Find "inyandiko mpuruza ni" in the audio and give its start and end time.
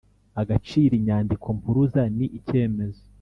0.99-2.25